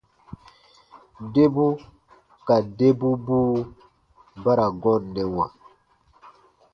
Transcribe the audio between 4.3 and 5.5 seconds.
ba ra gɔnnɛwa.